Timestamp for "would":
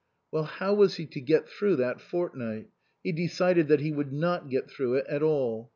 3.91-4.11